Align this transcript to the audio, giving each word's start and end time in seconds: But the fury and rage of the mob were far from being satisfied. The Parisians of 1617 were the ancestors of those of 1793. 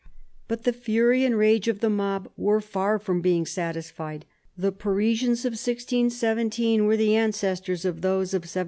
But 0.47 0.63
the 0.63 0.73
fury 0.73 1.23
and 1.25 1.37
rage 1.37 1.67
of 1.67 1.79
the 1.79 1.87
mob 1.87 2.27
were 2.35 2.59
far 2.59 2.97
from 2.97 3.21
being 3.21 3.45
satisfied. 3.45 4.25
The 4.57 4.71
Parisians 4.71 5.45
of 5.45 5.51
1617 5.51 6.87
were 6.87 6.97
the 6.97 7.15
ancestors 7.15 7.85
of 7.85 8.01
those 8.01 8.33
of 8.33 8.41
1793. 8.41 8.59